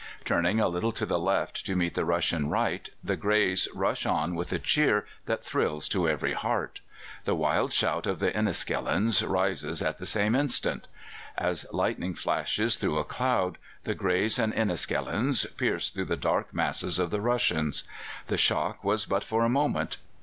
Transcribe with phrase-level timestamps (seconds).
[0.25, 4.33] "Turning a little to the left to meet the Russian right, the Greys rush on
[4.33, 6.81] with a cheer that thrills to every heart;
[7.25, 10.87] the wild shout of the Enniskillens rises at the same instant.
[11.37, 16.97] As lightning flashes through a cloud, the Greys and Enniskillens pierce through the dark masses
[16.97, 17.83] of the Russians.
[18.25, 19.97] The shock was but for a moment.